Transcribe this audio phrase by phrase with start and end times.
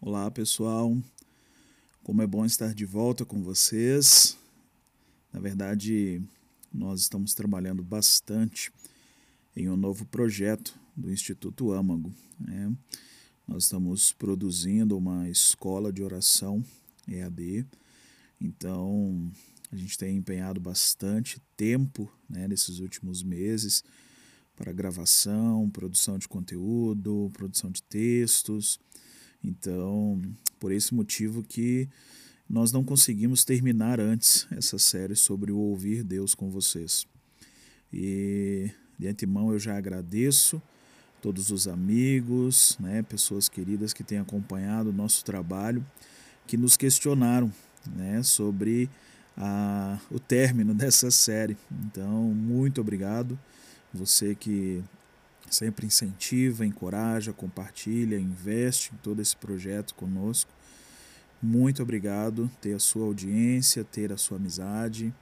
[0.00, 0.96] Olá pessoal,
[2.04, 4.38] como é bom estar de volta com vocês.
[5.32, 6.22] Na verdade,
[6.72, 8.72] nós estamos trabalhando bastante
[9.56, 12.14] em um novo projeto do Instituto Âmago.
[12.38, 12.72] Né?
[13.48, 16.64] Nós estamos produzindo uma escola de oração
[17.08, 17.66] EAD,
[18.40, 19.28] então
[19.72, 23.82] a gente tem empenhado bastante tempo né, nesses últimos meses
[24.56, 28.78] para gravação, produção de conteúdo, produção de textos.
[29.42, 30.20] Então,
[30.60, 31.88] por esse motivo que
[32.48, 37.06] nós não conseguimos terminar antes essa série sobre o ouvir Deus com vocês.
[37.92, 40.62] E de antemão eu já agradeço
[41.20, 45.86] todos os amigos, né, pessoas queridas que têm acompanhado o nosso trabalho,
[46.46, 47.50] que nos questionaram
[47.96, 48.90] né, sobre
[49.36, 51.56] a, o término dessa série.
[51.86, 53.38] Então, muito obrigado.
[53.92, 54.82] Você que
[55.50, 60.50] sempre incentiva, encoraja, compartilha, investe em todo esse projeto conosco.
[61.42, 65.12] Muito obrigado ter a sua audiência, ter a sua amizade.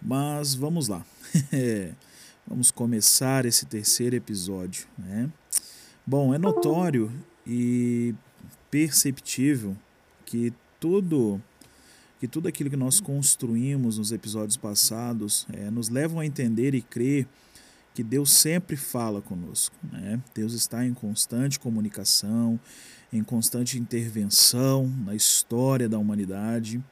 [0.00, 1.04] Mas vamos lá.
[2.46, 4.86] vamos começar esse terceiro episódio.
[4.96, 5.30] Né?
[6.06, 7.10] Bom, é notório
[7.46, 8.14] e
[8.70, 9.76] perceptível
[10.24, 11.40] que tudo
[12.20, 16.80] que tudo aquilo que nós construímos nos episódios passados é, nos levam a entender e
[16.80, 17.26] crer
[17.94, 19.74] que Deus sempre fala conosco.
[19.90, 20.20] Né?
[20.34, 22.58] Deus está em constante comunicação,
[23.12, 26.82] em constante intervenção na história da humanidade.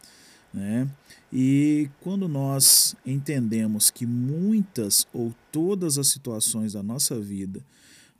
[0.55, 0.89] Né?
[1.33, 7.61] E quando nós entendemos que muitas ou todas as situações da nossa vida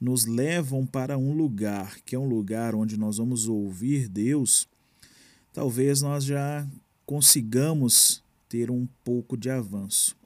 [0.00, 4.67] nos levam para um lugar que é um lugar onde nós vamos ouvir Deus,
[5.52, 6.67] talvez nós já
[7.06, 10.17] consigamos ter um pouco de avanço.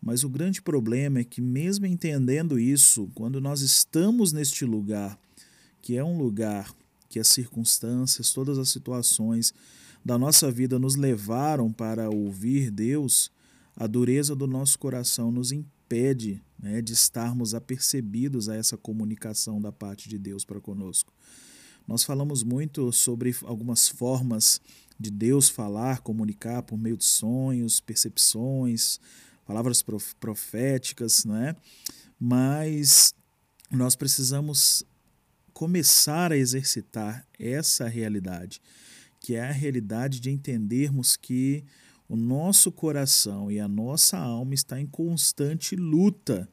[0.00, 5.18] Mas o grande problema é que, mesmo entendendo isso, quando nós estamos neste lugar,
[5.82, 6.74] que é um lugar
[7.08, 9.52] que as circunstâncias, todas as situações
[10.04, 13.30] da nossa vida nos levaram para ouvir Deus,
[13.76, 19.72] a dureza do nosso coração nos impede né, de estarmos apercebidos a essa comunicação da
[19.72, 21.12] parte de Deus para conosco.
[21.86, 24.60] Nós falamos muito sobre algumas formas
[24.98, 29.00] de Deus falar, comunicar por meio de sonhos, percepções,
[29.48, 29.82] palavras
[30.20, 31.56] proféticas, né?
[32.20, 33.14] Mas
[33.70, 34.84] nós precisamos
[35.54, 38.60] começar a exercitar essa realidade,
[39.18, 41.64] que é a realidade de entendermos que
[42.06, 46.46] o nosso coração e a nossa alma está em constante luta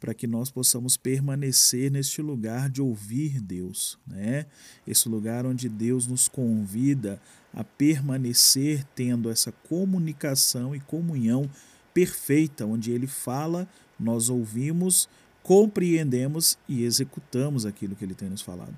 [0.00, 4.46] para que nós possamos permanecer neste lugar de ouvir Deus, né?
[4.86, 7.20] Esse lugar onde Deus nos convida
[7.52, 11.48] a permanecer tendo essa comunicação e comunhão
[11.92, 15.08] perfeita, onde ele fala, nós ouvimos,
[15.42, 18.74] compreendemos e executamos aquilo que ele tem nos falado.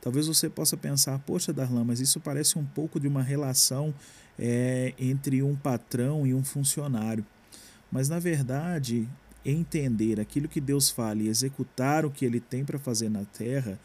[0.00, 3.94] Talvez você possa pensar, poxa, Darlan, mas isso parece um pouco de uma relação
[4.38, 7.24] é, entre um patrão e um funcionário.
[7.90, 9.08] Mas, na verdade,
[9.44, 13.78] entender aquilo que Deus fala e executar o que ele tem para fazer na terra,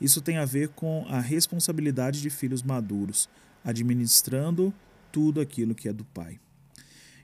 [0.00, 3.28] isso tem a ver com a responsabilidade de filhos maduros,
[3.64, 4.72] administrando
[5.10, 6.38] tudo aquilo que é do Pai.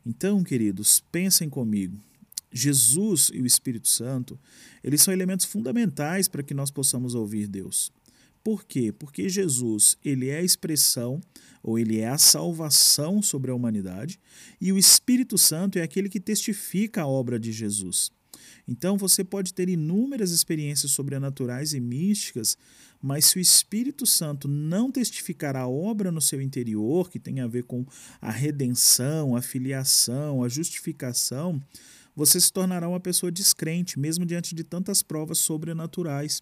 [0.05, 1.99] Então, queridos, pensem comigo.
[2.53, 4.39] Jesus e o Espírito Santo,
[4.83, 7.93] eles são elementos fundamentais para que nós possamos ouvir Deus.
[8.43, 8.91] Por quê?
[8.91, 11.21] Porque Jesus, ele é a expressão
[11.63, 14.19] ou ele é a salvação sobre a humanidade,
[14.59, 18.11] e o Espírito Santo é aquele que testifica a obra de Jesus.
[18.71, 22.57] Então você pode ter inúmeras experiências sobrenaturais e místicas,
[23.03, 27.49] mas se o Espírito Santo não testificar a obra no seu interior, que tem a
[27.49, 27.85] ver com
[28.21, 31.61] a redenção, a filiação, a justificação,
[32.15, 36.41] você se tornará uma pessoa descrente, mesmo diante de tantas provas sobrenaturais.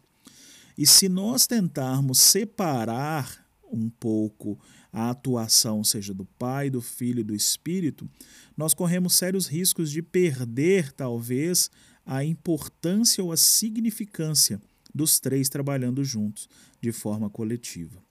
[0.76, 4.58] E se nós tentarmos separar um pouco
[4.92, 8.08] a atuação, seja do Pai, do Filho e do Espírito,
[8.56, 11.70] nós corremos sérios riscos de perder, talvez,
[12.08, 14.58] a importância ou a significância
[14.94, 16.48] dos três trabalhando juntos,
[16.80, 18.02] de forma coletiva.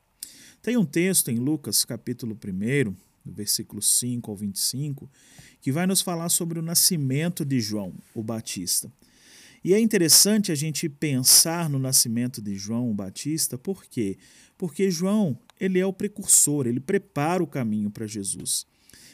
[0.61, 2.93] Tem um texto em Lucas, capítulo 1,
[3.25, 5.09] versículo 5 ao 25,
[5.59, 8.91] que vai nos falar sobre o nascimento de João, o Batista.
[9.63, 14.15] E é interessante a gente pensar no nascimento de João o Batista, por quê?
[14.59, 18.67] Porque João, ele é o precursor, ele prepara o caminho para Jesus.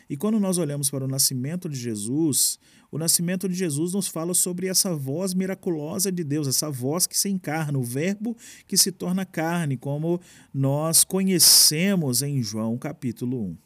[0.10, 2.60] E quando nós olhamos para o nascimento de Jesus,
[2.94, 7.18] o nascimento de Jesus nos fala sobre essa voz miraculosa de Deus, essa voz que
[7.18, 8.38] se encarna, o Verbo
[8.68, 10.22] que se torna carne, como
[10.54, 13.58] nós conhecemos em João capítulo 1.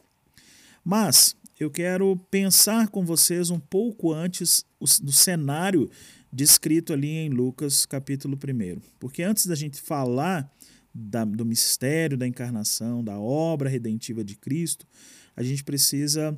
[0.82, 4.66] Mas eu quero pensar com vocês um pouco antes
[5.02, 5.90] do cenário
[6.32, 8.80] descrito ali em Lucas capítulo 1.
[8.98, 10.50] Porque antes da gente falar
[10.96, 14.88] da, do mistério da encarnação, da obra redentiva de Cristo,
[15.36, 16.38] a gente precisa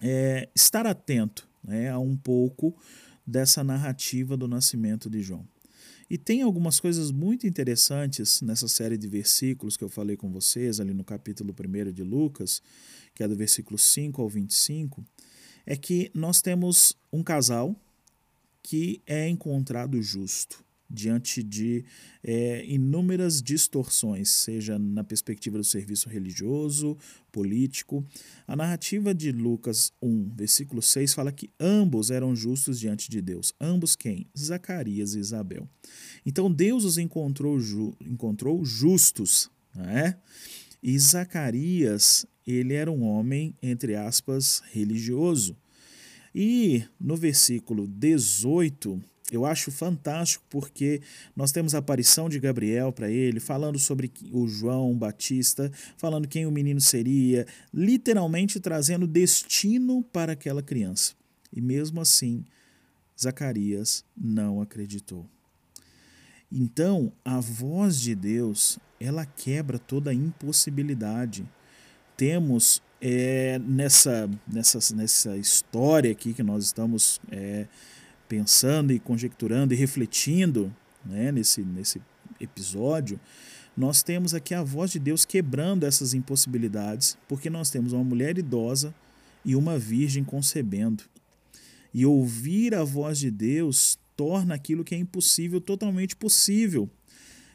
[0.00, 2.76] é, estar atento né, a um pouco
[3.26, 5.46] dessa narrativa do nascimento de João.
[6.10, 10.78] E tem algumas coisas muito interessantes nessa série de versículos que eu falei com vocês,
[10.78, 12.62] ali no capítulo 1 de Lucas,
[13.14, 15.04] que é do versículo 5 ao 25,
[15.64, 17.74] é que nós temos um casal
[18.62, 20.62] que é encontrado justo
[20.92, 21.84] diante de
[22.22, 26.96] é, inúmeras distorções, seja na perspectiva do serviço religioso,
[27.32, 28.04] político.
[28.46, 33.54] A narrativa de Lucas 1, versículo 6, fala que ambos eram justos diante de Deus.
[33.60, 34.26] Ambos quem?
[34.38, 35.68] Zacarias e Isabel.
[36.26, 40.18] Então Deus os encontrou, ju encontrou justos, né?
[40.82, 45.56] E Zacarias, ele era um homem, entre aspas, religioso.
[46.34, 51.00] E no versículo 18, eu acho fantástico porque
[51.34, 56.44] nós temos a aparição de Gabriel para ele, falando sobre o João Batista, falando quem
[56.44, 61.14] o menino seria, literalmente trazendo destino para aquela criança.
[61.50, 62.44] E mesmo assim,
[63.18, 65.26] Zacarias não acreditou.
[66.50, 71.48] Então, a voz de Deus, ela quebra toda impossibilidade.
[72.18, 77.66] Temos é, nessa, nessa, nessa história aqui que nós estamos é,
[78.32, 80.74] pensando e conjecturando e refletindo
[81.04, 82.00] né, nesse, nesse
[82.40, 83.20] episódio,
[83.76, 88.38] nós temos aqui a voz de Deus quebrando essas impossibilidades, porque nós temos uma mulher
[88.38, 88.94] idosa
[89.44, 91.04] e uma virgem concebendo.
[91.92, 96.88] E ouvir a voz de Deus torna aquilo que é impossível totalmente possível.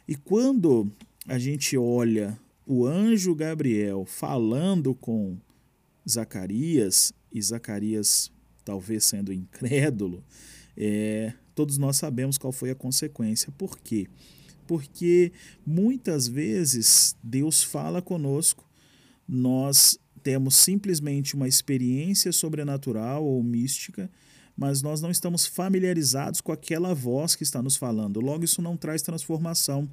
[0.07, 0.91] E quando
[1.27, 2.37] a gente olha
[2.67, 5.39] o anjo Gabriel falando com
[6.07, 8.31] Zacarias, e Zacarias
[8.63, 10.23] talvez sendo incrédulo,
[10.77, 13.51] é, todos nós sabemos qual foi a consequência.
[13.57, 14.07] Por quê?
[14.67, 15.31] Porque
[15.65, 18.63] muitas vezes Deus fala conosco,
[19.27, 24.09] nós temos simplesmente uma experiência sobrenatural ou mística,
[24.55, 28.19] mas nós não estamos familiarizados com aquela voz que está nos falando.
[28.19, 29.89] Logo, isso não traz transformação.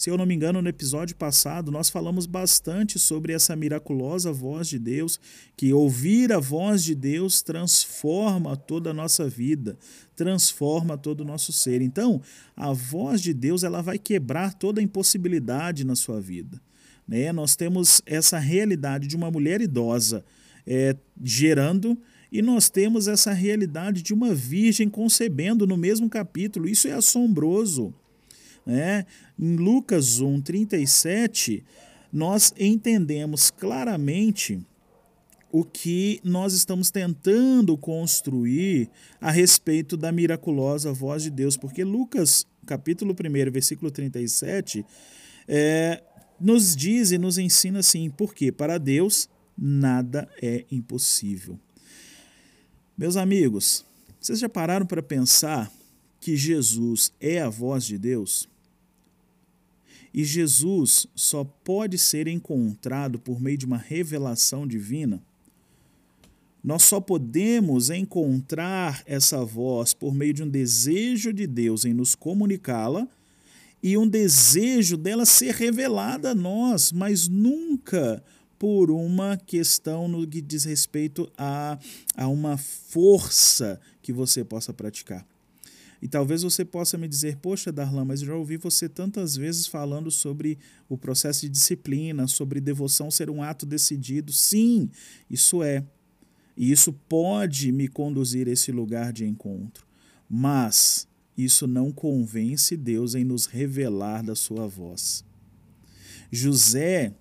[0.00, 4.66] Se eu não me engano, no episódio passado, nós falamos bastante sobre essa miraculosa voz
[4.66, 5.20] de Deus,
[5.54, 9.76] que ouvir a voz de Deus transforma toda a nossa vida,
[10.16, 11.82] transforma todo o nosso ser.
[11.82, 12.22] Então,
[12.56, 16.58] a voz de Deus ela vai quebrar toda a impossibilidade na sua vida.
[17.06, 17.30] Né?
[17.30, 20.24] Nós temos essa realidade de uma mulher idosa
[20.66, 22.00] é, gerando
[22.32, 26.66] e nós temos essa realidade de uma virgem concebendo no mesmo capítulo.
[26.66, 27.94] Isso é assombroso.
[28.70, 29.04] Né?
[29.36, 31.64] Em Lucas 1, 37,
[32.12, 34.64] nós entendemos claramente
[35.50, 38.88] o que nós estamos tentando construir
[39.20, 44.86] a respeito da miraculosa voz de Deus, porque Lucas, capítulo 1, versículo 37,
[45.48, 46.00] é,
[46.38, 49.28] nos diz e nos ensina assim, porque para Deus
[49.58, 51.58] nada é impossível.
[52.96, 53.84] Meus amigos,
[54.20, 55.68] vocês já pararam para pensar
[56.20, 58.48] que Jesus é a voz de Deus?
[60.12, 65.22] E Jesus só pode ser encontrado por meio de uma revelação divina?
[66.62, 72.14] Nós só podemos encontrar essa voz por meio de um desejo de Deus em nos
[72.14, 73.08] comunicá-la
[73.82, 78.22] e um desejo dela ser revelada a nós, mas nunca
[78.58, 81.78] por uma questão no que diz respeito a,
[82.14, 85.26] a uma força que você possa praticar.
[86.02, 90.10] E talvez você possa me dizer, poxa, Darlan, mas já ouvi você tantas vezes falando
[90.10, 94.32] sobre o processo de disciplina, sobre devoção ser um ato decidido.
[94.32, 94.88] Sim,
[95.28, 95.84] isso é.
[96.56, 99.86] E isso pode me conduzir a esse lugar de encontro.
[100.28, 105.24] Mas isso não convence Deus em nos revelar da sua voz.
[106.30, 107.14] José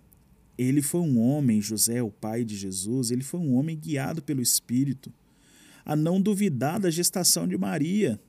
[0.59, 4.41] ele foi um homem, José, o pai de Jesus, ele foi um homem guiado pelo
[4.41, 5.09] Espírito
[5.85, 8.19] a não duvidar da gestação de Maria.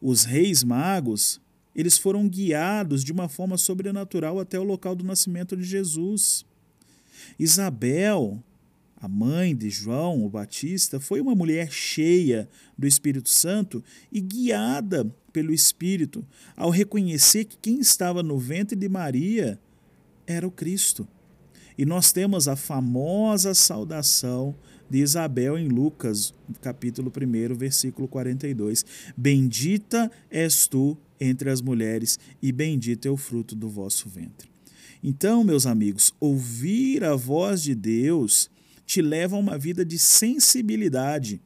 [0.00, 1.40] Os reis magos,
[1.74, 6.44] eles foram guiados de uma forma sobrenatural até o local do nascimento de Jesus.
[7.38, 8.42] Isabel,
[8.96, 15.04] a mãe de João o Batista, foi uma mulher cheia do Espírito Santo e guiada
[15.32, 16.24] pelo Espírito
[16.56, 19.60] ao reconhecer que quem estava no ventre de Maria
[20.26, 21.06] era o Cristo.
[21.76, 24.54] E nós temos a famosa saudação
[24.88, 28.84] de Isabel em Lucas, capítulo 1, versículo 42.
[29.16, 34.48] Bendita és tu entre as mulheres, e bendito é o fruto do vosso ventre.
[35.02, 38.50] Então, meus amigos, ouvir a voz de Deus
[38.84, 41.40] te leva a uma vida de sensibilidade,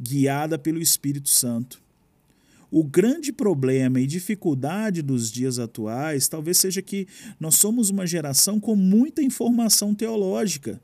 [0.00, 1.82] guiada pelo Espírito Santo.
[2.70, 8.60] O grande problema e dificuldade dos dias atuais talvez seja que nós somos uma geração
[8.60, 10.80] com muita informação teológica.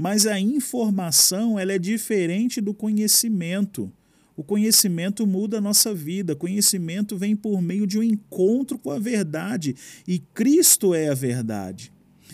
[0.00, 3.92] Mas a informação ela é diferente do conhecimento.
[4.34, 6.34] O conhecimento muda a nossa vida.
[6.34, 9.76] Conhecimento vem por meio de um encontro com a verdade.
[10.08, 11.92] E Cristo é a verdade.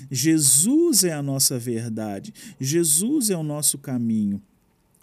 [0.09, 2.33] Jesus é a nossa verdade.
[2.61, 4.41] Jesus é o nosso caminho.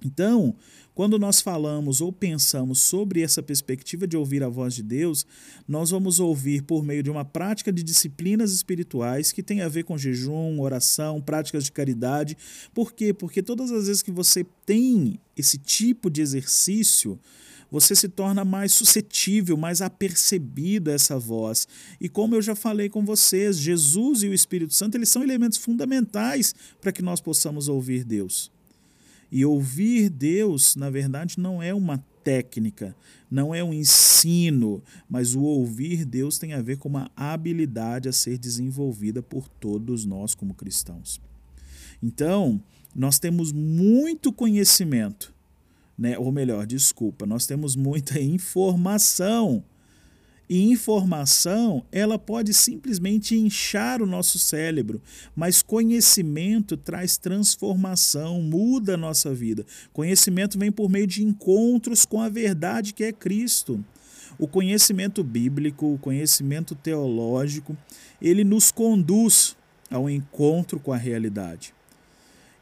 [0.02, 0.56] Então,
[0.96, 5.26] quando nós falamos ou pensamos sobre essa perspectiva de ouvir a voz de Deus,
[5.68, 9.84] nós vamos ouvir por meio de uma prática de disciplinas espirituais que tem a ver
[9.84, 12.38] com jejum, oração, práticas de caridade.
[12.74, 13.12] Por quê?
[13.12, 17.20] Porque todas as vezes que você tem esse tipo de exercício,
[17.72, 21.68] você se torna mais suscetível, mais apercebido a essa voz.
[22.00, 25.58] E como eu já falei com vocês, Jesus e o Espírito Santo, eles são elementos
[25.58, 28.53] fundamentais para que nós possamos ouvir Deus.
[29.36, 32.96] E ouvir Deus, na verdade, não é uma técnica,
[33.32, 38.14] não é um ensino, mas o ouvir Deus tem a ver com uma habilidade a
[38.14, 41.20] ser desenvolvida por todos nós como cristãos.
[42.00, 42.62] Então,
[42.96, 45.34] nós temos muito conhecimento,
[45.98, 46.16] né?
[46.16, 49.64] ou melhor, desculpa, nós temos muita informação
[50.50, 55.02] e informação, ela pode simplesmente inchar o nosso cérebro,
[55.36, 59.66] mas conhecimento traz transformação, muda a nossa vida.
[59.94, 63.84] Conhecimento vem por meio de encontros com a verdade que é Cristo.
[64.38, 67.78] O conhecimento bíblico, o conhecimento teológico,
[68.22, 69.56] ele nos conduz
[69.90, 71.74] ao encontro com a realidade.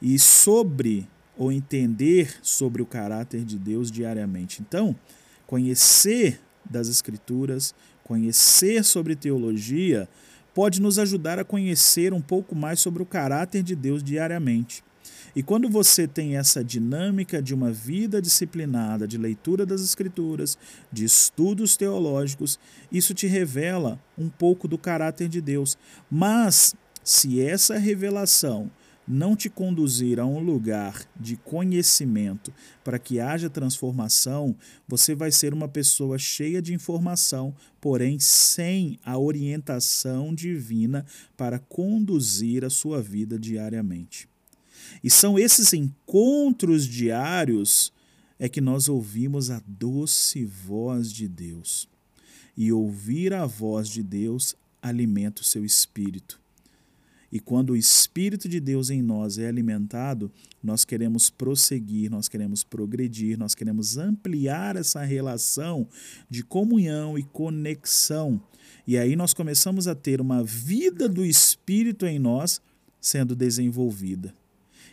[0.01, 1.07] E sobre
[1.37, 4.61] ou entender sobre o caráter de Deus diariamente.
[4.61, 4.95] Então,
[5.47, 6.39] conhecer
[6.71, 10.09] das Escrituras, conhecer sobre teologia,
[10.53, 14.83] pode nos ajudar a conhecer um pouco mais sobre o caráter de Deus diariamente.
[15.35, 20.57] E quando você tem essa dinâmica de uma vida disciplinada, de leitura das Escrituras,
[20.91, 22.59] de estudos teológicos,
[22.91, 25.77] isso te revela um pouco do caráter de Deus.
[26.09, 28.69] Mas, se essa revelação
[29.07, 32.53] não te conduzir a um lugar de conhecimento
[32.83, 34.55] para que haja transformação,
[34.87, 41.05] você vai ser uma pessoa cheia de informação, porém sem a orientação divina
[41.35, 44.29] para conduzir a sua vida diariamente.
[45.03, 47.91] E são esses encontros diários
[48.37, 51.87] é que nós ouvimos a doce voz de Deus.
[52.57, 56.41] E ouvir a voz de Deus alimenta o seu espírito.
[57.31, 60.29] E quando o Espírito de Deus em nós é alimentado,
[60.61, 65.87] nós queremos prosseguir, nós queremos progredir, nós queremos ampliar essa relação
[66.29, 68.41] de comunhão e conexão.
[68.85, 72.61] E aí nós começamos a ter uma vida do Espírito em nós
[72.99, 74.33] sendo desenvolvida.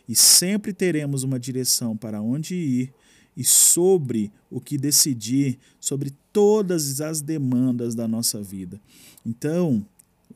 [0.09, 2.93] E sempre teremos uma direção para onde ir
[3.37, 8.81] e sobre o que decidir, sobre todas as demandas da nossa vida.
[9.25, 9.87] Então,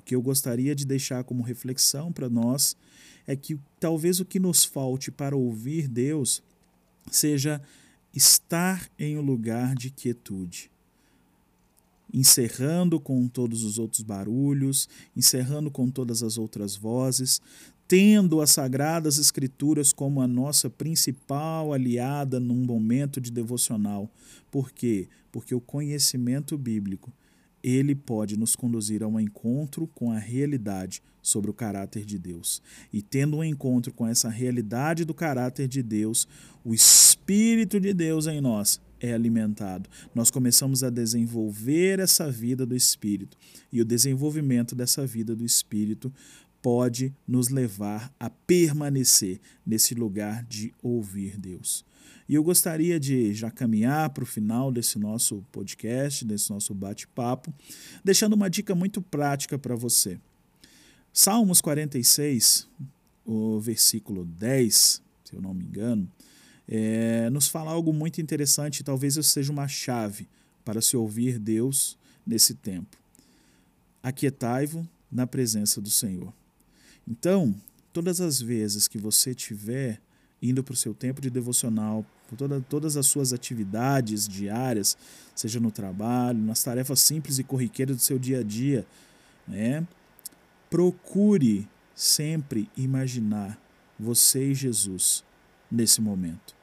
[0.05, 2.77] que eu gostaria de deixar como reflexão para nós
[3.27, 6.43] é que talvez o que nos falte para ouvir Deus
[7.11, 7.63] seja
[8.15, 10.71] estar em um lugar de quietude.
[12.13, 17.41] Encerrando com todos os outros barulhos, encerrando com todas as outras vozes,
[17.89, 24.11] tendo as Sagradas Escrituras como a nossa principal aliada num momento de devocional.
[24.51, 25.09] Por quê?
[25.31, 27.13] Porque o conhecimento bíblico
[27.63, 32.61] ele pode nos conduzir a um encontro com a realidade sobre o caráter de Deus.
[32.93, 36.27] E tendo um encontro com essa realidade do caráter de Deus,
[36.65, 39.89] o Espírito de Deus em nós é alimentado.
[40.15, 43.37] Nós começamos a desenvolver essa vida do Espírito.
[43.73, 46.13] E o desenvolvimento dessa vida do Espírito
[46.61, 51.85] pode nos levar a permanecer nesse lugar de ouvir Deus.
[52.29, 57.53] E eu gostaria de já caminhar para o final desse nosso podcast, desse nosso bate-papo,
[58.05, 60.19] deixando uma dica muito prática para você.
[61.13, 62.69] Salmos 46,
[63.25, 66.11] o versículo 10, se eu não me engano,
[66.67, 70.29] é, nos fala algo muito interessante, talvez isso seja uma chave
[70.65, 72.97] para se ouvir Deus nesse tempo.
[74.03, 76.33] Aquietai-vos na presença do Senhor.
[77.07, 77.55] Então,
[77.93, 80.01] todas as vezes que você tiver
[80.43, 84.97] indo para o seu tempo de devocional, por toda, todas as suas atividades diárias,
[85.35, 88.85] seja no trabalho, nas tarefas simples e corriqueiras do seu dia a dia,
[89.47, 89.87] né?
[90.69, 93.61] procure sempre imaginar
[93.99, 95.23] você e Jesus
[95.71, 96.57] nesse momento.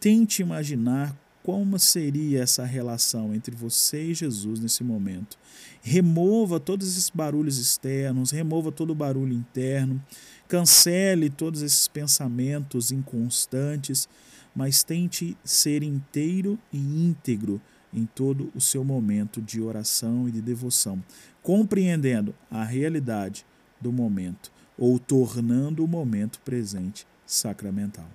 [0.00, 5.38] Tente imaginar como seria essa relação entre você e Jesus nesse momento.
[5.82, 10.02] Remova todos esses barulhos externos, remova todo o barulho interno
[10.48, 14.08] Cancele todos esses pensamentos inconstantes,
[14.54, 17.60] mas tente ser inteiro e íntegro
[17.92, 21.02] em todo o seu momento de oração e de devoção,
[21.42, 23.46] compreendendo a realidade
[23.80, 28.08] do momento ou tornando o momento presente sacramental.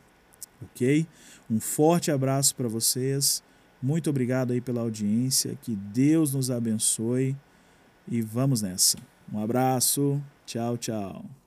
[0.62, 1.06] Ok?
[1.50, 3.44] Um forte abraço para vocês.
[3.82, 5.58] Muito obrigado aí pela audiência.
[5.62, 7.36] Que Deus nos abençoe
[8.08, 8.98] e vamos nessa.
[9.32, 10.22] Um abraço.
[10.46, 11.43] Tchau, tchau.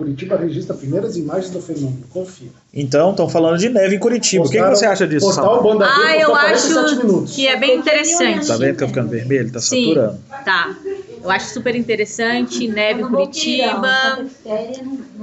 [0.00, 2.04] Curitiba registra primeiras imagens do fenômeno.
[2.08, 2.52] Confira.
[2.72, 4.44] Então, estão falando de neve em Curitiba.
[4.44, 5.26] Postaram, o que, que, você acha disso?
[5.26, 8.46] Postal Banda ah, eu acho que é bem interessante.
[8.46, 9.52] Tá vendo que tá ficando vermelho?
[9.52, 10.18] Tá Sim, saturando.
[10.42, 10.74] Tá.
[11.22, 12.66] Eu acho super interessante.
[12.66, 14.26] Neve em Curitiba.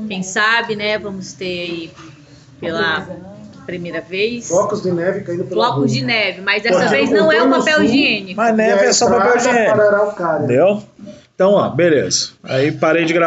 [0.07, 0.99] Quem sabe, né?
[0.99, 1.91] Vamos ter aí
[2.59, 3.07] pela
[3.65, 4.47] primeira vez.
[4.47, 5.99] Flocos de neve caindo pela Flocos rua.
[5.99, 8.37] de neve, mas dessa vez não é o papel higiênico.
[8.37, 9.81] Mas neve é só papel higiênico.
[10.43, 10.83] Entendeu?
[11.37, 12.29] Então, ó, beleza.
[12.41, 13.25] Aí parei de gravar.